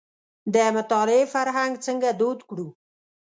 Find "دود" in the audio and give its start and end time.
2.19-2.39